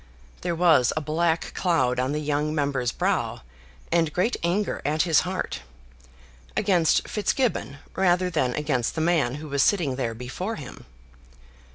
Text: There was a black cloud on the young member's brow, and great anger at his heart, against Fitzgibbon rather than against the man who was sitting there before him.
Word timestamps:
There 0.41 0.55
was 0.55 0.91
a 0.97 0.99
black 0.99 1.51
cloud 1.53 1.99
on 1.99 2.11
the 2.11 2.19
young 2.21 2.55
member's 2.55 2.91
brow, 2.91 3.41
and 3.91 4.11
great 4.11 4.35
anger 4.41 4.81
at 4.83 5.03
his 5.03 5.19
heart, 5.19 5.59
against 6.57 7.07
Fitzgibbon 7.07 7.77
rather 7.95 8.31
than 8.31 8.55
against 8.55 8.95
the 8.95 9.01
man 9.01 9.35
who 9.35 9.47
was 9.47 9.61
sitting 9.61 9.97
there 9.97 10.15
before 10.15 10.55
him. 10.55 10.87